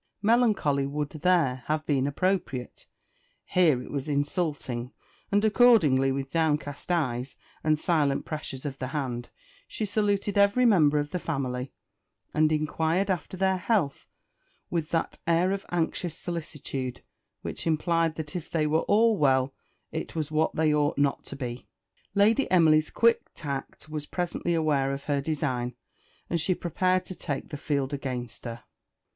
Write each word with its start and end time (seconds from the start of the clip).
Melancholy 0.23 0.87
would 0.87 1.11
there 1.11 1.61
have 1.67 1.85
been 1.85 2.07
appropriate, 2.07 2.87
here 3.45 3.79
it 3.83 3.91
was 3.91 4.09
insulting; 4.09 4.91
and 5.31 5.45
accordingly, 5.45 6.11
with 6.11 6.31
downcast 6.31 6.89
eyes, 6.91 7.35
and 7.63 7.77
silent 7.77 8.25
pressures 8.25 8.65
of 8.65 8.79
the 8.79 8.87
hand, 8.87 9.29
she 9.67 9.85
saluted 9.85 10.39
every 10.39 10.65
member 10.65 10.97
of 10.97 11.11
the 11.11 11.19
family, 11.19 11.71
and 12.33 12.51
inquired 12.51 13.11
after 13.11 13.37
their 13.37 13.57
healths 13.57 14.07
with 14.71 14.89
that 14.89 15.19
air 15.27 15.51
of 15.51 15.67
anxious 15.69 16.17
solicitude 16.17 17.01
which 17.43 17.67
implied 17.67 18.15
that 18.15 18.35
if 18.35 18.49
they 18.49 18.65
were 18.65 18.79
all 18.87 19.15
well 19.17 19.53
it 19.91 20.15
was 20.15 20.31
what 20.31 20.55
they 20.55 20.73
ought 20.73 20.97
not 20.97 21.25
to 21.25 21.35
be. 21.35 21.67
Lady 22.15 22.49
Emily's 22.49 22.89
quick 22.89 23.25
tact 23.35 23.87
was 23.87 24.07
presently 24.07 24.55
aware 24.55 24.93
of 24.93 25.03
her 25.03 25.21
design, 25.21 25.75
and 26.27 26.41
she 26.41 26.55
prepared 26.55 27.05
to 27.05 27.13
take 27.13 27.49
the 27.49 27.55
field 27.55 27.93
against 27.93 28.45
her. 28.45 28.63